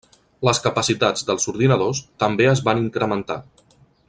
Les 0.47 0.59
capacitats 0.67 1.27
dels 1.27 1.45
ordinadors 1.53 2.03
també 2.25 2.51
es 2.55 2.67
van 2.71 2.85
incrementar. 2.89 3.43